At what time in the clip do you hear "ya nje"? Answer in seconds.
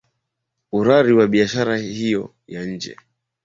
2.47-2.95